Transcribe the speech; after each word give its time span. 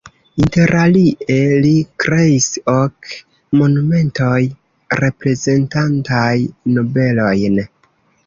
Interalie 0.43 1.35
li 1.65 1.73
kreis 2.03 2.47
ok 2.73 3.11
monumentoj 3.61 4.39
reprezentantaj 5.03 6.33
nobelojn. 6.79 7.63